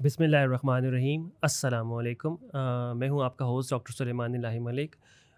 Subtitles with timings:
[0.00, 2.34] بسم اللہ الرحمن الرحیم، السلام علیکم۔
[2.98, 4.96] میں ہوں آپ کا ہوسٹ ڈاکٹر سلیمان الہی ملک۔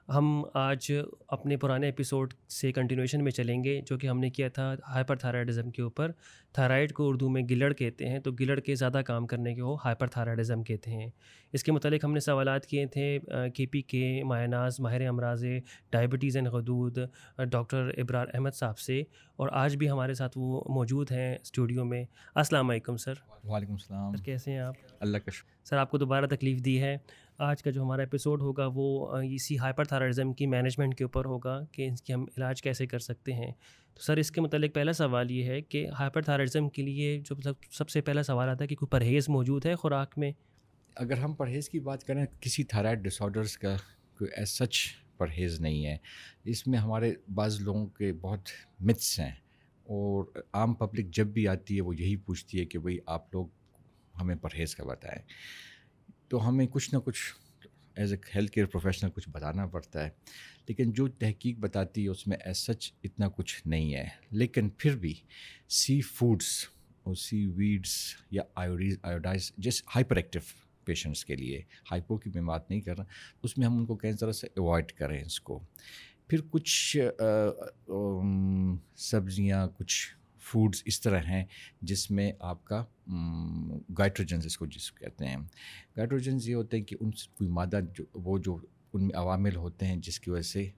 [0.09, 0.93] ہم آج
[1.29, 5.17] اپنے پرانے ایپیسوڈ سے کنٹینویشن میں چلیں گے جو کہ ہم نے کیا تھا ہائپر
[5.17, 6.11] تھائرائڈزم کے اوپر۔
[6.53, 9.77] تھائرائڈ کو اردو میں گلڑ کہتے ہیں تو گلڑ کے زیادہ کام کرنے کے وہ
[9.85, 11.11] ہائپر تھائرائڈزم کہتے ہیں۔
[11.53, 13.19] اس کے متعلق ہم نے سوالات کیے تھے
[13.55, 15.45] کے پی کے مایناز ماہر امراض
[15.91, 16.99] ڈائبٹیز اینڈ غدود
[17.51, 19.03] ڈاکٹر ابرار احمد صاحب سے۔
[19.37, 22.05] اور آج بھی ہمارے ساتھ وہ موجود ہیں اسٹوڈیو میں۔
[22.35, 25.99] السلام علیکم سر۔ وعلیکم السلام۔ سر کیسے ہیں آپ؟ اللہ کا شکر۔ سر آپ کو
[25.99, 26.97] دوبارہ تکلیف دی ہے۔
[27.39, 31.61] آج کا جو ہمارا ایپیسوڈ ہوگا وہ اسی ہائپر تھائرائڈزم کی مینجمنٹ کے اوپر ہوگا
[31.73, 33.53] کہ اس کی ہم علاج کیسے کر سکتے ہیں۔
[33.95, 37.53] تو سر، اس کے متعلق پہلا سوال یہ ہے کہ ہائپر تھائرائڈزم کے لیے جو
[37.71, 40.33] سب سے پہلا سوال آتا ہے کہ کوئی پرہیز موجود ہے خوراک میں؟
[40.95, 43.77] اگر ہم پرہیز کی بات کریں، کسی تھائرائڈ ڈس آڈرس کا
[44.19, 44.79] کوئی ایز سچ
[45.17, 45.97] پرہیز نہیں ہے۔
[46.45, 48.41] اس میں ہمارے بعض لوگوں کے بہت
[48.81, 49.33] متس ہیں
[49.85, 53.47] اور عام پبلک جب بھی آتی ہے وہ یہی پوچھتی ہے کہ بھائی آپ لوگ
[54.21, 55.23] ہمیں پرہیز کا بتائیں۔
[56.29, 57.35] تو ہمیں کچھ نہ کچھ
[57.97, 60.11] as a health care professional کچھ بتانا پڑتا ہے۔
[60.69, 64.97] لیکن جو تحقیق بتاتی ہے اس میں ایز سچ اتنا کچھ نہیں ہے۔ لیکن پھر
[64.97, 65.15] بھی
[65.69, 66.67] سی فوڈس
[67.03, 70.43] اور سی ویڈس یا آیوڈیز آیوڈائز جس ہائپر ایکٹیو
[70.85, 73.05] پیشنٹس کے لیے ہائپو کی میں بات نہیں کر رہا،
[73.43, 75.61] اس میں ہم ان کو کئی طرح سے اوائڈ کریں اس کو۔
[76.29, 76.97] پھر کچھ
[78.97, 80.17] سبزیاں، کچھ
[80.47, 81.45] فوڈس اس طرح ہیں
[81.83, 82.85] جس میں آپ کا
[83.99, 85.37] گائٹروجنس اس کو جس کہتے ہیں۔
[85.97, 88.57] گائٹروجنس یہ ہوتے ہیں کہ ان سے کوئی مادہ جو، وہ جو
[88.93, 90.69] ان میں عوامل ہوتے ہیں جس کی وجہ سے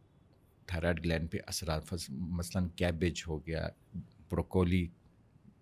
[0.67, 3.69] تھائرائڈ گلینڈ پہ اثرات مثلاً کیبیج ہو گیا،
[4.31, 4.87] بروکولی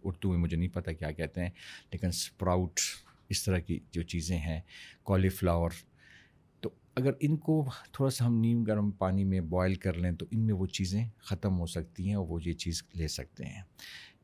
[0.02, 1.50] اردو میں مجھے نہیں پتہ کیا کہتے ہیں،
[1.92, 2.80] لیکن اسپراؤٹ
[3.28, 4.60] اس طرح کی جو چیزیں ہیں
[5.04, 5.70] کالی فلاور
[6.96, 10.40] اگر ان کو تھوڑا سا ہم نیم گرم پانی میں بوائل کر لیں تو ان
[10.40, 13.62] میں وہ چیزیں ختم ہو سکتی ہیں اور وہ یہ چیز لے سکتے ہیں۔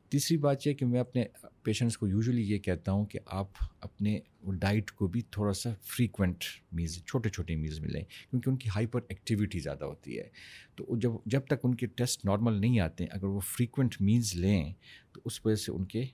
[0.09, 1.25] تیسری بات یہ کہ میں اپنے
[1.63, 3.47] پیشنٹس کو یوزلی یہ کہتا ہوں کہ آپ
[3.79, 4.19] اپنے
[4.59, 8.69] ڈائٹ کو بھی تھوڑا سا فریکوینٹ میز چھوٹے چھوٹے میز میں لیں کیونکہ ان کی
[8.75, 10.27] ہائپر ایکٹیویٹی زیادہ ہوتی ہے۔
[10.75, 14.73] تو جب جب تک ان کے ٹیسٹ نارمل نہیں آتے اگر وہ فریکوینٹ میز لیں
[15.11, 16.05] تو اس وجہ سے ان کے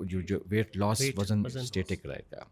[0.00, 2.44] جو جو ویٹ لاس وزن اسٹیٹک رہے گا۔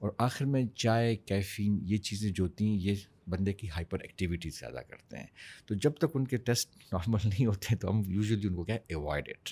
[0.00, 2.94] اور آخر میں چائے، کیفین، یہ چیزیں جو ہوتی ہیں، یہ
[3.28, 5.26] بندے کی ہائپر ایکٹیویٹی زیادہ کرتے ہیں۔
[5.66, 8.74] تو جب تک ان کے ٹیسٹ نارمل نہیں ہوتے، تو ہم یوزلی ان کو کیا
[8.74, 9.48] اوائڈ اٹ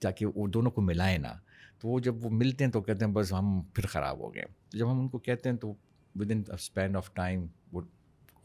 [0.00, 1.32] تاکہ وہ دونوں کو ملائیں نا
[1.80, 4.44] تو وہ جب وہ ملتے ہیں تو کہتے ہیں، بس ہم پھر خراب ہو گئے۔
[4.70, 5.74] جب ہم ان کو کہتے ہیں تو
[6.14, 7.82] with in span of time وہ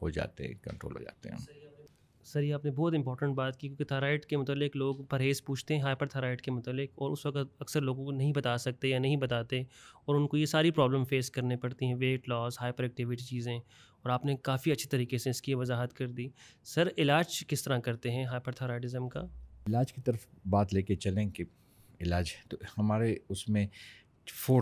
[0.01, 1.66] ہو جاتے ہیں کنٹرول ہو جاتے ہیں۔
[2.27, 5.75] سر، یہ آپ نے بہت امپورٹنٹ بات کی کیونکہ تھائرائڈ کے متعلق لوگ پرہیز پوچھتے
[5.75, 8.99] ہیں ہائپر تھائرائڈ کے متعلق اور اس وقت اکثر لوگوں کو نہیں بتا سکتے یا
[8.99, 9.61] نہیں بتاتے
[10.05, 13.57] اور ان کو یہ ساری پرابلم فیس کرنے پڑتی ہیں ویٹ لاس ہائپر ایکٹیویٹی چیزیں
[13.57, 16.27] اور آپ نے کافی اچھی طریقے سے اس کی وضاحت کر دی۔
[16.63, 19.21] سر، علاج کس طرح کرتے ہیں ہائپر تھائرائڈزم کا؟
[19.67, 21.43] علاج کی طرف بات لے کے چلیں کہ
[22.01, 23.67] علاج تو ہمارے اس میں
[24.33, 24.61] فور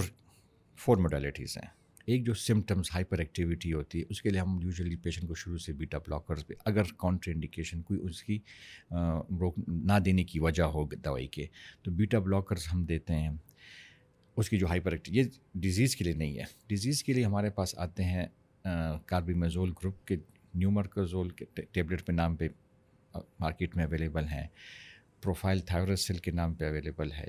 [0.77, 4.95] فور موڈیلٹیز ہیں۔ ایک جو سمٹمس ہائپر ایکٹیویٹی ہوتی ہے، اس کے لیے ہم یوزلی
[4.95, 8.37] پیشنٹ کو شروع سے بیٹا بلاکرز پہ، اگر کاؤنٹر انڈیکیشن کوئی اس کی
[8.91, 11.45] روک نہ دینے کی وجہ ہو دوائی کے،
[11.83, 13.31] تو بیٹا بلاکرز ہم دیتے ہیں۔
[14.37, 17.49] اس کی جو ہائپر ایکٹیو یہ ڈیزیز کے لیے نہیں ہے۔ ڈیزیز کے لیے ہمارے
[17.49, 18.25] پاس آتے ہیں
[19.05, 20.15] کاربیمزول گروپ کے
[20.53, 22.47] نیومرکزول کے ٹیبلٹ پہ نام پہ
[23.39, 24.47] مارکیٹ میں اویلیبل ہیں۔
[25.21, 27.27] پروفائل تھائرسل کے نام پہ اویلیبل ہے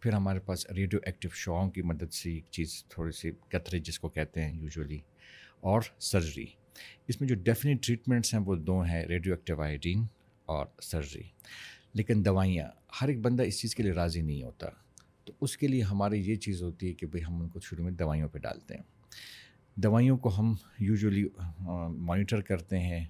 [0.00, 3.98] پھر ہمارے پاس ریڈیو ایکٹیو شوؤں کی مدد سے ایک چیز تھوڑی سی قطرے جس
[3.98, 4.98] کو کہتے ہیں یوزولی
[5.60, 6.46] اور سرجری
[7.08, 10.06] اس میں جو ڈیفینیٹ ٹریٹمنٹس ہیں وہ دو ہیں، ریڈیو ایکٹیو آئیڈین
[10.44, 11.22] اور سرجری
[11.94, 12.68] لیکن دوائیاں،
[13.00, 14.66] ہر ایک بندہ اس چیز کے لیے راضی نہیں ہوتا۔
[15.24, 17.84] تو اس کے لیے ہماری یہ چیز ہوتی ہے کہ بھائی ہم ان کو شروع
[17.84, 18.82] میں دوائیوں پہ ڈالتے ہیں۔
[19.74, 21.24] دوائیوں کو ہم یوزولی
[21.88, 23.06] مانیٹر کرتے ہیں۔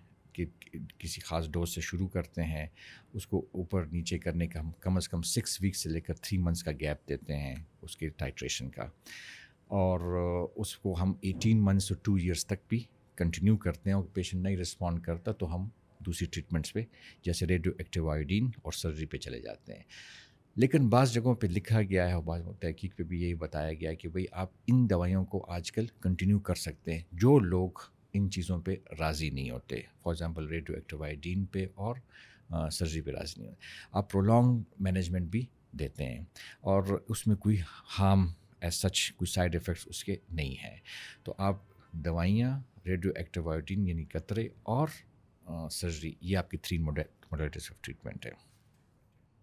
[0.46, 2.66] کہ کسی خاص ڈوز سے شروع کرتے ہیں،
[3.12, 6.14] اس کو اوپر نیچے کرنے کا ہم کم از کم سکس ویکس سے لے کر
[6.14, 8.82] تھری منتھس کا گیپ دیتے ہیں اس کے ٹائٹریشن کا۔
[9.66, 10.00] اور
[10.56, 12.82] اس کو ہم ایٹین منتھس ٹو ایئرس تک بھی
[13.16, 16.84] کنٹینیو کرتے ہیں اور پیشنٹ نہیں رسپونڈ کرتا تو ہم دوسری ٹریٹمنٹس پہ
[17.22, 19.82] جیسے ریڈیو ایکٹیو آئیڈین اور سرجری پہ چلے جاتے ہیں۔
[20.56, 23.90] لیکن بعض جگہوں پہ لکھا گیا ہے اور بعض تحقیق پہ بھی یہی بتایا گیا
[23.90, 27.70] ہے کہ بھائی آپ ان دوائیوں کو آج کل کنٹینیو کر سکتے ہیں۔ جو لوگ
[28.18, 31.96] ان چیزوں پہ راضی نہیں ہوتے۔ For example radio active iodine پہ اور
[32.72, 36.20] سرجری پہ راضی نہیں ہوتے۔ آپ پرولونگ مینجمنٹ بھی دیتے ہیں
[36.60, 37.60] اور اس میں کوئی
[37.98, 38.26] ہارم
[38.60, 40.76] ایز سچ کوئی سائڈ افیکٹس اس کے نہیں ہیں۔
[41.22, 41.56] تو آپ
[41.92, 44.88] دوائیاں ریڈیو ایکٹیو یعنی قطرے اور
[45.70, 48.30] سرجری یہ آپ کی تھری موڈیلٹیز آف ٹریٹمنٹ ہے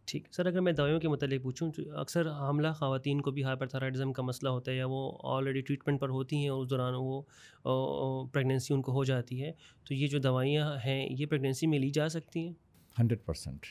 [0.05, 4.13] ٹھیک سر، اگر میں دوائیوں کے متعلق پوچھوں اکثر حاملہ خواتین کو بھی ہائپر تھائرائڈزم
[4.13, 8.73] کا مسئلہ ہوتا ہے یا وہ آلریڈی ٹریٹمنٹ پر ہوتی ہیں، اس دوران وہ پریگنینسی
[8.73, 9.51] ان کو ہو جاتی ہے،
[9.83, 12.53] تو یہ جو دوائیاں ہیں، یہ پریگنینسی میں لی جا سکتی ہیں؟
[12.99, 13.65] ہنڈریڈ پرسینٹ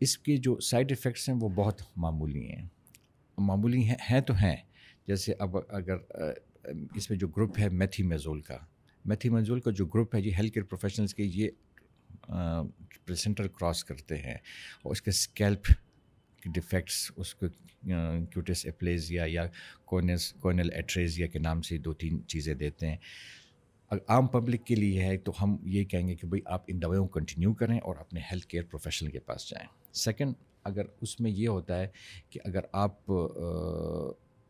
[0.00, 2.68] اس کے جو سائڈ افیکٹس ہیں، وہ بہت معمولی ہیں۔
[3.38, 4.56] معمولی ہیں ہیں تو ہیں۔
[5.06, 5.96] جیسے اب اگر
[6.94, 8.56] اس میں جو گروپ ہے میتھی میزول کا۔
[9.04, 11.48] میتھی میزول کا جو گروپ ہے، یہ ہیلتھ کیئر پروفیشنلس کے یہ
[12.26, 14.34] پریسنٹر کراس کرتے ہیں
[14.82, 15.72] اور اس کے اسکیلپ
[16.44, 17.46] ڈیفیکٹس، اس کو
[17.82, 19.46] کیوٹس اپلیزیا یا
[19.84, 22.96] کونس، کونل ایٹریزیا کے نام سے دو تین چیزیں دیتے ہیں۔
[23.90, 27.06] عام پبلک کے لیے ہے تو ہم یہ کہیں گے کہ بھائی آپ ان دوائیوں
[27.06, 30.34] کو کنٹینیو کریں اور اپنے ہیلتھ کیئر پروفیشنل کے پاس جائیں۔ سیکنڈ
[30.64, 31.88] اگر اس میں یہ ہوتا ہے
[32.30, 33.12] کہ اگر آپ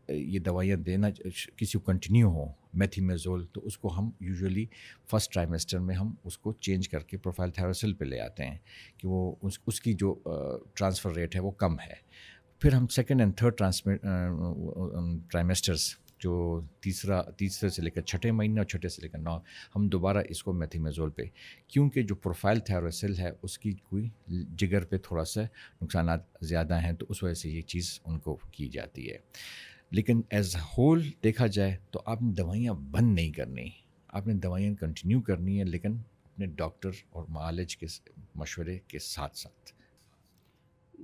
[0.08, 4.67] یہ دوائیاں دینا، کسی کو کنٹینیو ہوں میتھیمیزول، تو اس کو ہم یوزلی
[5.11, 8.58] فرسٹ ٹرائمیسٹر میں ہم اس کو چینج کر کے پروفائل تھیروسل پہ لے آتے ہیں
[8.99, 10.14] کہ وہ اس اس کی جو
[10.75, 11.94] ٹرانسفر ریٹ ہے وہ کم ہے۔
[12.62, 13.56] پھر ہم سیکنڈ اینڈ تھرڈ
[15.31, 19.37] ٹرائمیسٹرس جو تیسرا، تیسرے سے لے کر چھٹے مہینے اور چھٹے سے لے کر نو،
[19.76, 21.23] ہم دوبارہ اس کو میتھیمیزول پہ،
[21.69, 24.08] کیونکہ جو پروفائل تھیروسل ہے اس کی کوئی
[24.58, 25.40] جگر پہ تھوڑا سا
[25.82, 29.19] نقصانات زیادہ ہیں، تو اس وجہ سے یہ چیز ان کو کی جاتی ہے۔
[29.91, 33.71] لیکن ایز ہول دیکھا جائے تو آپ نے دوائیاں بند نہیں کرنی۔
[34.09, 35.93] آپ نے دوائیاں کنٹینیو کرنی ہے لیکن
[36.25, 37.87] اپنے ڈاکٹر اور معالج کے
[38.35, 39.73] مشورے کے ساتھ ساتھ۔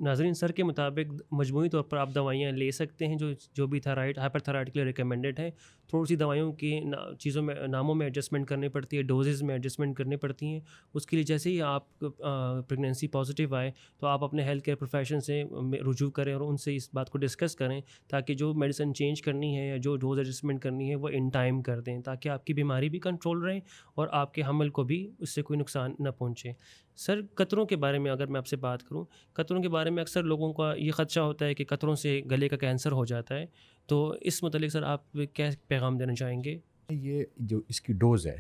[0.01, 3.81] ناظرین، سر کے مطابق مجموعی طور پر آپ دوائیاں لے سکتے ہیں جو جو بھی
[3.81, 5.51] تھائرائڈ ہائپر تھائرائڈ کے لیے ریکمینڈیڈ ہیں۔
[5.93, 6.81] تھوڑی سی دوائیوں کی
[7.21, 10.61] چیزوں میں، ناموں میں ایڈجسٹمنٹ کرنی پڑتی ہے ڈوزز میں ایڈجسٹمنٹ کرنی پڑتی ہیں۔
[10.95, 15.21] اس کے لیے جیسے ہی آپ پریگنینسی پازیٹیو آئے تو آپ اپنے ہیلتھ کیئر پروفیشن
[15.21, 15.43] سے
[15.91, 19.57] رجوع کریں اور ان سے اس بات کو ڈسکس کریں تاکہ جو میڈیسن چینج کرنی
[19.59, 22.55] ہے یا جو ڈوز ایڈجسٹمنٹ کرنی ہے وہ ان ٹائم کر دیں تاکہ آپ کی
[22.55, 23.59] بیماری بھی کنٹرول رہے
[23.95, 26.53] اور آپ کے حمل کو بھی اس سے کوئی نقصان نہ پہنچے۔
[26.97, 30.03] سر، قطروں کے بارے میں اگر میں آپ سے بات کروں، قطروں کے بارے میں
[30.03, 33.35] اکثر لوگوں کا یہ خدشہ ہوتا ہے کہ قطروں سے گلے کا کینسر ہو جاتا
[33.35, 33.45] ہے۔
[33.87, 36.59] تو اس متعلق سر آپ کیا پیغام دینا چاہیں گے؟
[36.91, 38.37] یہ جو اس کی ڈوز ہے،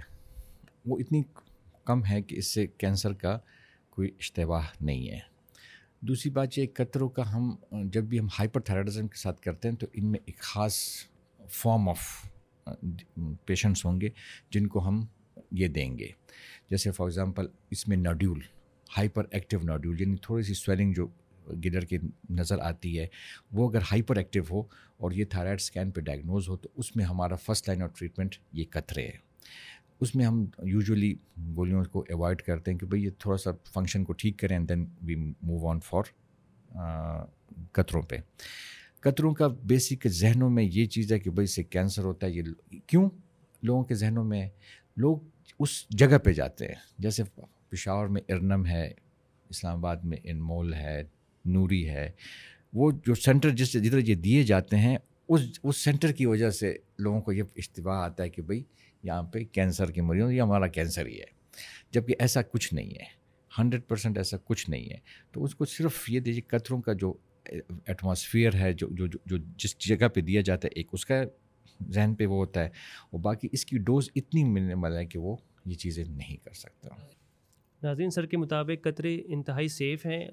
[0.86, 1.22] وہ اتنی
[1.84, 3.38] کم ہے کہ اس سے کینسر کا
[3.90, 5.18] کوئی اشتباہ نہیں ہے۔
[6.00, 7.54] دوسری بات یہ قطروں کا ہم،
[7.84, 10.78] جب بھی ہم ہائپر تھائرائڈزم کے ساتھ کرتے ہیں تو ان میں ایک خاص
[11.50, 12.00] فارم آف
[13.46, 14.08] پیشنٹس ہوں گے
[14.50, 15.04] جن کو ہم
[15.50, 16.08] یہ دیں گے۔
[16.70, 18.40] جیسے فار ایگزامپل اس میں ناڈیول
[18.96, 21.06] ہائپر ایکٹیو ناڈیول یعنی تھوڑی سی سویلنگ جو
[21.64, 21.98] گدر کی
[22.30, 23.06] نظر آتی ہے،
[23.52, 24.60] وہ اگر ہائپر ایکٹیو ہو
[24.96, 28.36] اور یہ تھائرائڈ اسکین پہ ڈائگنوز ہو تو اس میں ہمارا فرسٹ لائن آف ٹریٹمنٹ
[28.52, 29.16] یہ قطرے ہے
[30.00, 31.12] اس میں ہم یوزلی
[31.56, 34.84] گولیوں کو اوائڈ کرتے ہیں کہ بھائی یہ تھوڑا سا فنکشن کو ٹھیک کریں دین
[35.02, 36.02] وی موو آن فار
[37.72, 38.16] قطروں پہ۔
[39.00, 42.32] قطروں کا بیسک ذہنوں میں یہ چیز ہے کہ بھائی اس سے کینسر ہوتا ہے،
[42.32, 43.08] یہ کیوں
[43.62, 44.48] لوگوں کے ذہنوں میں؟
[44.96, 45.18] لوگ
[45.60, 47.22] اس جگہ پہ جاتے ہیں، جیسے
[47.70, 48.86] پشاور میں ارنم ہے،
[49.50, 51.02] اسلام آباد میں انمول ہے
[51.44, 52.10] نوری ہے۔
[52.72, 54.98] وہ جو سینٹر جس جدھر یہ دیے جاتے ہیں،
[55.28, 58.64] اس اس سینٹر کی وجہ سے لوگوں کو یہ اشتباہ آتا ہے کہ بھائی
[59.02, 61.42] یہاں پہ کینسر کے مریض یہ ہمارا کینسر ہی ہے۔
[61.90, 63.22] جبکہ ایسا کچھ نہیں ہے۔
[63.58, 64.96] ہنڈریڈ پرسینٹ ایسا کچھ نہیں ہے۔
[65.32, 67.14] تو اس کو صرف یہ دیجیے قطروں کا جو
[67.86, 71.22] ایٹماسفیئر ہے، جو جو جو جس جگہ پہ دیا جاتا ہے، ایک اس کا
[71.90, 72.68] ذہن پہ وہ ہوتا ہے۔
[73.10, 75.36] اور باقی اس کی ڈوز اتنی منیمل ہے کہ وہ
[75.66, 76.88] یہ چیزیں نہیں کر سکتا۔
[77.82, 80.28] ناظرین، سر کے مطابق قطرے انتہائی سیف ہیں۔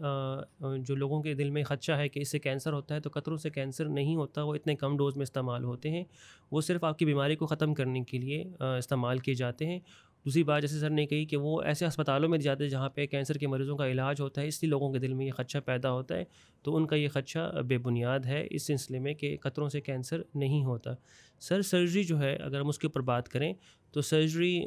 [0.78, 3.38] جو لوگوں کے دل میں خدشہ ہے کہ اس سے کینسر ہوتا ہے تو قطروں
[3.38, 6.04] سے کینسر نہیں ہوتا، وہ اتنے کم ڈوز میں استعمال ہوتے ہیں۔
[6.52, 8.44] وہ صرف آپ کی بیماری کو ختم کرنے کے لیے
[8.78, 9.80] استعمال کیے جاتے ہیں۔
[10.26, 13.06] دوسری بات جیسے سر نے کہی کہ وہ ایسے اسپتالوں میں جاتے ہیں جہاں پہ
[13.06, 15.58] کینسر کے مریضوں کا علاج ہوتا ہے، اس لیے لوگوں کے دل میں یہ خدشہ
[15.66, 16.24] پیدا ہوتا ہے۔
[16.64, 20.22] تو ان کا یہ خدشہ بے بنیاد ہے اس سلسلے میں کہ قطروں سے کینسر
[20.36, 20.92] نہیں ہوتا۔
[21.40, 23.54] سر، سرجری جو ہے، اگر ہم اس کے اوپر بات کریں
[23.92, 24.66] تو سرجری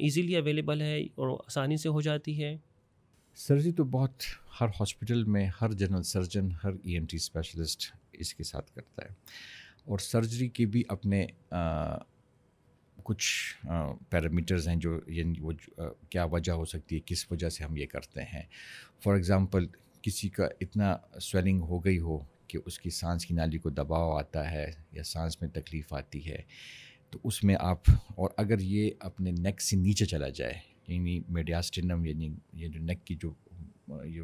[0.00, 2.56] ایزیلی اویلیبل ہے اور آسانی سے ہو جاتی ہے۔
[3.34, 4.22] سرجری تو بہت
[4.60, 9.04] ہر ہاسپٹل میں ہر جنرل سرجن ہر ای این ٹی اسپیشلسٹ اس کے ساتھ کرتا
[9.04, 9.14] ہے۔
[9.84, 11.26] اور سرجری کے بھی اپنے
[13.04, 13.66] کچھ
[14.10, 15.52] پیرامیٹرز ہیں جو یعنی وہ
[16.10, 18.42] کیا وجہ ہو سکتی ہے، کس وجہ سے ہم یہ کرتے ہیں۔
[19.02, 19.66] فار ایگزامپل
[20.02, 24.10] کسی کا اتنا سویلنگ ہو گئی ہو کہ اس کی سانس کی نالی کو دباؤ
[24.12, 26.42] آتا ہے یا سانس میں تکلیف آتی ہے،
[27.12, 30.54] تو اس میں آپ، اور اگر یہ اپنے نیک سے نیچے چلا جائے
[30.88, 33.32] یعنی میڈیاسٹینم یعنی یہ جو نیک کی جو،
[34.06, 34.22] یہ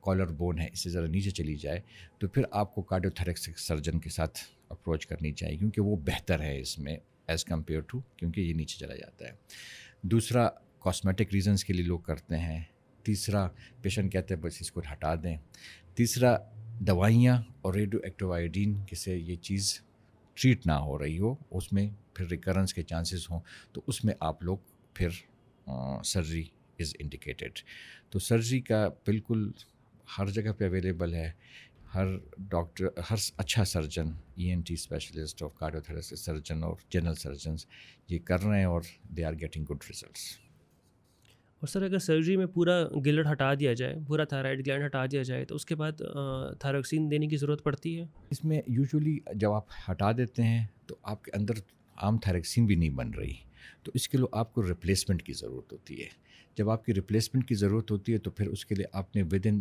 [0.00, 1.80] کالر بون ہے، اس سے ذرا نیچے چلی جائے،
[2.18, 3.10] تو پھر آپ کو کارڈیو
[3.56, 4.38] سرجن کے ساتھ
[4.70, 6.96] اپروچ کرنی چاہیے، کیونکہ وہ بہتر ہے اس میں۔
[7.28, 9.32] ایز کمپیئر ٹو کیونکہ یہ نیچے چلا جاتا ہے۔
[10.02, 10.48] دوسرا
[10.80, 12.64] کاسمیٹک ریزنس کے لیے لوگ کرتے ہیں۔
[13.02, 13.48] تیسرا
[13.82, 15.36] پیشنٹ کہتے ہیں بس اس کو ہٹا دیں۔
[15.94, 16.36] تیسرا،
[16.80, 19.80] دوائیاں اور ریڈیو ایکٹیو آئیڈین سے یہ چیز
[20.34, 23.40] ٹریٹ نہ ہو رہی ہو، اس میں پھر ریکرنس کے چانسز ہوں۔
[23.72, 24.58] تو اس میں آپ لوگ
[24.94, 25.08] پھر
[26.04, 26.44] سرجری
[26.78, 27.58] از انڈیکیٹیڈ
[28.10, 29.50] تو سرجری کا بالکل
[30.18, 31.32] ہر جگہ پہ اویلیبل ہے۔
[31.94, 32.04] ہر
[32.38, 37.66] ڈاکٹر ہر اچھا surgeon E N T specialist اور کارڈیو سرجن اور جنرل سرجنس
[38.08, 38.82] یہ کر رہے ہیں اور
[39.16, 40.20] they are getting good results
[41.60, 45.22] اور سر اگر سرجری میں پورا گلٹ ہٹا دیا جائے پورا تھائرائڈ گلینڈ ہٹا دیا
[45.22, 45.92] جائے تو اس کے بعد
[46.60, 50.96] تھائروکسین دینے کی ضرورت پڑتی ہے؟ اس میں یوزلی جب آپ ہٹا دیتے ہیں تو
[51.02, 51.54] آپ کے اندر
[51.96, 53.34] عام تھائروکسین بھی نہیں بن رہی
[53.82, 56.08] تو اس کے لیے آپ کو ریپلیسمنٹ کی ضرورت ہوتی ہے۔
[56.56, 59.22] جب آپ کی ریپلیسمنٹ کی ضرورت ہوتی ہے تو پھر اس کے لیے آپ نے
[59.22, 59.60] ود ان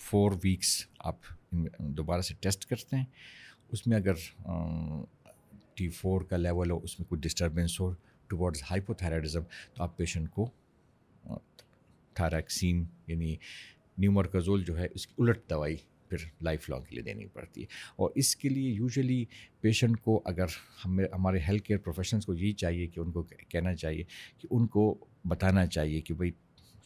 [0.00, 1.16] فور ویکس آپ
[1.78, 3.04] دوبارہ سے ٹیسٹ کرتے ہیں۔
[3.72, 4.14] اس میں اگر
[5.74, 7.92] ٹی فور کا لیول ہو، اس میں کوئی ڈسٹربینس ہو
[8.26, 9.42] ٹورڈز ہائپوتھائرائڈزم
[9.74, 10.50] تو آپ پیشنٹ کو
[12.14, 13.36] تھائریکسین یعنی
[13.98, 15.76] نیومرکزول جو ہے، اس کی الٹ دوائی
[16.08, 17.66] پھر لائف لانگ کے لیے دینی پڑتی ہے۔
[17.96, 19.24] اور اس کے لیے یوزلی
[19.60, 20.46] پیشنٹ کو اگر
[20.84, 24.04] ہمیں ہمارے ہیلتھ کیئر پروفیشنلس کو یہی چاہیے کہ ان کو کہنا چاہیے
[24.38, 26.30] کہ ان کو بتانا چاہیے کہ بھائی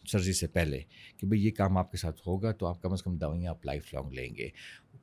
[0.07, 0.81] سرجری سے پہلے
[1.17, 3.65] کہ بھئی یہ کام آپ کے ساتھ ہوگا تو آپ کم از کم دوائیاں آپ
[3.65, 4.49] لائف لانگ لیں گے۔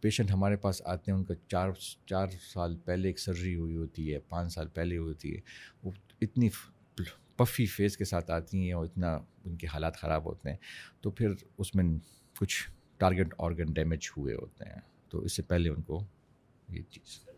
[0.00, 1.70] پیشنٹ ہمارے پاس آتے ہیں، ان کا چار
[2.06, 5.40] چار سال پہلے ایک سرجری ہوئی ہوتی ہے، پانچ سال پہلے ہوئی ہوتی ہے،
[5.82, 5.90] وہ
[6.20, 6.48] اتنی
[7.36, 10.56] پفی فیس کے ساتھ آتی ہیں اور اتنا ان کے حالات خراب ہوتے ہیں۔
[11.00, 11.28] تو پھر
[11.58, 11.84] اس میں
[12.40, 16.04] کچھ ٹارگیٹ آرگن ڈیمیج ہوئے ہوتے ہیں۔ تو اس سے پہلے ان کو
[16.68, 17.31] یہ چیز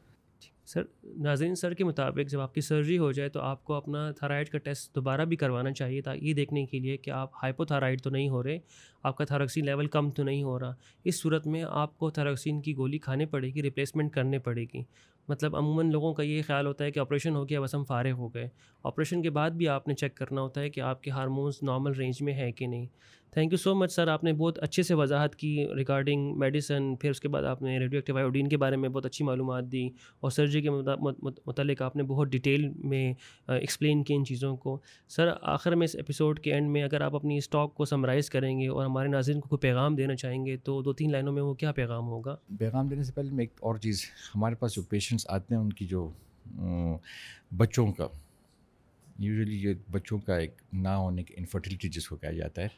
[0.66, 4.10] سر، ناظرین، سر کے مطابق جب آپ کی سرجری ہو جائے تو آپ کو اپنا
[4.10, 7.64] تھائرائڈ کا ٹیسٹ دوبارہ بھی کروانا چاہیے تاکہ یہ دیکھنے کے لیے کہ آپ ہائپو
[7.64, 8.58] تھائرائڈ تو نہیں ہو رہے،
[9.02, 12.60] آپ کا تھائروکسین لیول کم تو نہیں ہو رہا۔ اس صورت میں آپ کو تھائروکسین
[12.60, 14.82] کی گولی کھانی پڑے گی ریپلیسمنٹ کرنے پڑے گی۔
[15.28, 18.12] مطلب عموماً لوگوں کا یہ خیال ہوتا ہے کہ آپریشن ہو گیا، بس ہم فارغ
[18.12, 18.48] ہو گئے۔
[18.84, 21.92] آپریشن کے بعد بھی آپ نے چیک کرنا ہوتا ہے کہ آپ کے ہارمونس نارمل
[21.92, 22.86] رینج میں ہے کہ نہیں۔
[23.30, 27.10] تھینک یو سو مچ سر آپ نے بہت اچھے سے وضاحت کی ریگارڈنگ میڈیسن پھر
[27.10, 29.88] اس کے بعد آپ نے ریڈیو ایکٹیو آئیوڈین کے بارے میں بہت اچھی معلومات دی
[30.20, 33.14] اور سرجری کے مطلب- متعلق آپ نے بہت ڈیٹیل میں
[33.48, 37.14] ایکسپلین کی ان چیزوں کو۔ سر آخر میں اس ایپیسوڈ کے اینڈ میں اگر آپ
[37.14, 40.56] اپنی اسٹاک کو سمرائز کریں گے اور ہمارے ناظرین کو کوئی پیغام دینا چاہیں گے
[40.56, 43.52] تو دو تین لائنوں میں وہ کیا پیغام ہوگا؟ پیغام دینے سے پہلے میں ایک
[43.60, 44.02] اور چیز،
[44.34, 44.82] ہمارے پاس جو
[45.14, 46.10] پیشنٹس آتے ہیں ان کی جو
[47.56, 48.08] بچوں کا.
[49.18, 52.68] یوزلی یہ بچوں کا ایک نہ ہونے کی انفرٹیلٹی جس کو کہا جاتا ہے،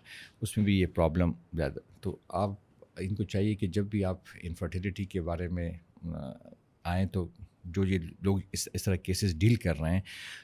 [0.41, 1.81] اس میں بھی یہ پرابلم زیادہ.
[2.01, 2.51] تو آپ،
[2.99, 5.71] ان کو چاہیے کہ جب بھی آپ انفرٹیلٹی کے بارے میں
[6.85, 7.27] آئیں تو
[7.75, 10.01] جو یہ لوگ اس اس طرح کیسز ڈیل کر رہے ہیں،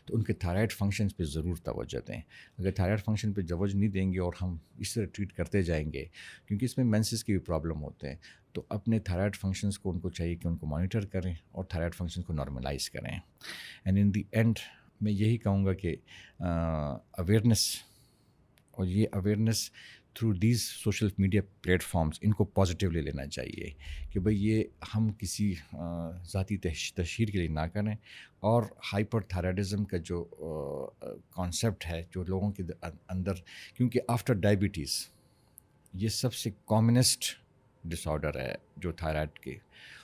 [0.07, 2.21] تو ان کے تھائرائڈ فنکشنز پہ ضرور توجہ دیں.
[2.59, 5.85] اگر تھائرائڈ فنکشن پہ توجہ نہیں دیں گے اور ہم اس طرح ٹریٹ کرتے جائیں
[5.93, 6.05] گے،
[6.47, 8.17] کیونکہ اس میں مینسز کی بھی پرابلم ہوتے ہیں.
[8.53, 11.95] تو اپنے تھائرائڈ فنکشنز کو ان کو چاہیے کہ ان کو مانیٹر کریں اور تھائرائڈ
[11.95, 13.19] فنکشن کو نارملائز کریں۔
[13.85, 14.59] اینڈ ان دی اینڈ
[15.01, 15.97] میں یہی کہوں گا کہ
[16.41, 17.67] اویئرنیس
[18.71, 19.71] اور یہ awareness
[20.15, 23.71] through these social media platforms ان کو پازیٹیولی لینا چاہیے
[24.11, 25.55] کہ بھائی یہ ہم کسی
[26.33, 27.95] ذاتی تشہیر کے لیے نہ کریں۔
[28.41, 30.25] اور ہائپر تھائرائڈزم کا جو
[31.31, 32.63] کانسیپٹ ہے، جو لوگوں کے
[33.09, 33.35] اندر،
[33.77, 34.97] کیونکہ آفٹر ڈائبٹیز
[35.95, 37.25] یہ سب سے کامنسٹ
[37.85, 39.51] ڈس آڈر ہے جو تھائرائڈ کے۔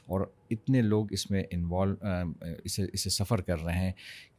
[0.06, 0.20] اور
[0.50, 1.94] اتنے لوگ اس میں انوالو
[2.64, 3.92] اسے اسے سفر کر رہے ہیں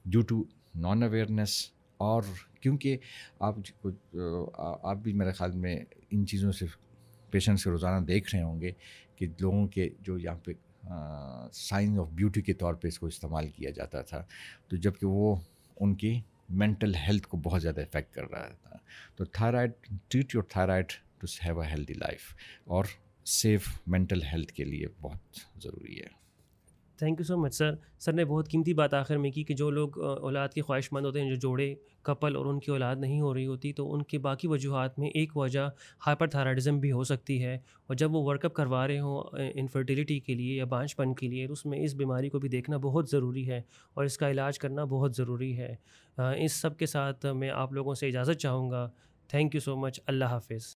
[0.05, 0.43] ڈیو ٹو
[0.75, 2.23] نان اویئرنیس اور
[2.61, 2.97] کیونکہ
[3.39, 3.55] آپ
[4.83, 5.79] آپ بھی میرے خیال میں
[6.11, 6.65] ان چیزوں سے
[7.31, 8.71] پیشنٹ سے روزانہ دیکھ رہے ہوں گے
[9.15, 10.51] کہ لوگوں کے جو یہاں پہ
[11.53, 14.25] سائن آف بیوٹی کے طور پہ اس کو استعمال کیا جاتا تھا۔
[14.67, 15.35] تو جبکہ وہ
[15.79, 18.77] ان کی مینٹل ہیلتھ کو بہت زیادہ افیکٹ کر رہا تھا۔
[19.15, 19.71] تو thyroid
[20.07, 20.85] treat your thyroid
[21.19, 22.85] to have a healthy life اور
[23.29, 26.19] سیف مینٹل ہیلتھ کے لیے بہت ضروری ہے۔
[26.97, 29.69] تھینک یو سو مچ سر سر نے بہت قیمتی بات آخر میں کی کہ جو
[29.69, 33.21] لوگ اولاد کے خواہش مند ہوتے ہیں، جو جوڑے کپل اور ان کی اولاد نہیں
[33.21, 35.69] ہو رہی ہوتی، تو ان کے باقی وجوہات میں ایک وجہ
[36.07, 39.23] ہائپر تھائرائڈزم بھی ہو سکتی ہے۔ اور جب وہ ورک اپ کروا رہے ہوں
[39.55, 42.49] انفرٹیلیٹی کے لیے یا بانچ پن کے لیے، تو اس میں اس بیماری کو بھی
[42.49, 43.61] دیکھنا بہت ضروری ہے
[43.93, 45.75] اور اس کا علاج کرنا بہت ضروری ہے۔
[46.17, 48.89] اس سب کے ساتھ میں آپ لوگوں سے اجازت چاہوں گا۔
[49.27, 50.75] تھینک یو سو مچ اللہ حافظ۔